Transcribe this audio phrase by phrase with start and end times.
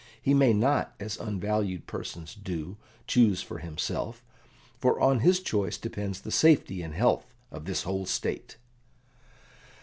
[0.19, 4.25] He may not, as unvalued persons do, choose for himself,
[4.79, 8.57] for on his choice depends the safety and health of this whole State."